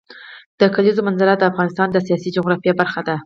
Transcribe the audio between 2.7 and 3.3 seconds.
برخه ده.